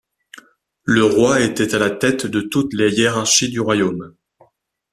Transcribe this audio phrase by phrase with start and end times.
[0.83, 4.15] Le roi était à la tête de toutes les hiérarchies du royaume.